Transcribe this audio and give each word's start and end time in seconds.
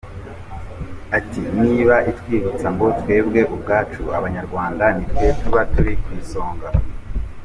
Ati 1.17 1.41
“Ni 1.59 1.71
ibitwibutsa 1.81 2.67
ngo 2.75 2.85
twebwe 2.99 3.41
ubwacu 3.55 4.01
abanyarwanda 4.17 4.85
nitwe 4.95 5.25
tuba 5.39 5.61
turi 5.73 5.93
ku 6.03 6.09
isonga. 6.21 6.67